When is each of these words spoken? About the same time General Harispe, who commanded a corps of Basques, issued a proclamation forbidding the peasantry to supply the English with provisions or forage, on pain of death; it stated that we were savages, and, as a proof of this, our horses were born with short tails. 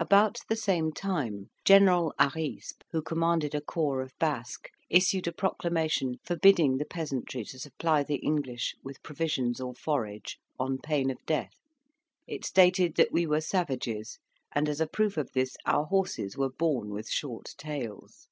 About 0.00 0.40
the 0.48 0.56
same 0.56 0.90
time 0.90 1.48
General 1.64 2.12
Harispe, 2.18 2.82
who 2.90 3.00
commanded 3.00 3.54
a 3.54 3.60
corps 3.60 4.00
of 4.00 4.12
Basques, 4.18 4.68
issued 4.88 5.28
a 5.28 5.32
proclamation 5.32 6.16
forbidding 6.24 6.78
the 6.78 6.84
peasantry 6.84 7.44
to 7.44 7.56
supply 7.56 8.02
the 8.02 8.16
English 8.16 8.74
with 8.82 9.00
provisions 9.04 9.60
or 9.60 9.72
forage, 9.76 10.40
on 10.58 10.78
pain 10.78 11.08
of 11.08 11.24
death; 11.24 11.52
it 12.26 12.44
stated 12.44 12.96
that 12.96 13.12
we 13.12 13.28
were 13.28 13.40
savages, 13.40 14.18
and, 14.52 14.68
as 14.68 14.80
a 14.80 14.88
proof 14.88 15.16
of 15.16 15.30
this, 15.34 15.56
our 15.66 15.84
horses 15.84 16.36
were 16.36 16.50
born 16.50 16.90
with 16.90 17.08
short 17.08 17.54
tails. 17.56 18.26